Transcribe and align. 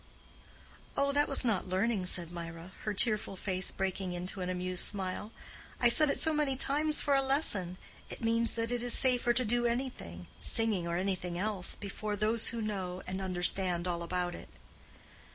"Oh, 0.97 1.11
that 1.11 1.29
was 1.29 1.45
not 1.45 1.69
learning," 1.69 2.07
said 2.07 2.31
Mirah, 2.31 2.71
her 2.85 2.93
tearful 2.95 3.35
face 3.35 3.69
breaking 3.69 4.13
into 4.13 4.41
an 4.41 4.49
amused 4.49 4.83
smile. 4.83 5.31
"I 5.79 5.89
said 5.89 6.09
it 6.09 6.17
so 6.19 6.33
many 6.33 6.55
times 6.55 7.01
for 7.01 7.13
a 7.13 7.21
lesson. 7.21 7.77
It 8.09 8.23
means 8.23 8.55
that 8.55 8.71
it 8.71 8.81
is 8.81 8.93
safer 8.95 9.31
to 9.31 9.45
do 9.45 9.67
anything—singing 9.67 10.87
or 10.87 10.97
anything 10.97 11.37
else—before 11.37 12.15
those 12.15 12.47
who 12.47 12.63
know 12.63 13.03
and 13.05 13.21
understand 13.21 13.87
all 13.87 14.01
about 14.01 14.33
it." 14.33 14.49